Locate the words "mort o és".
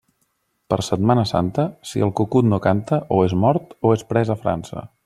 3.45-4.09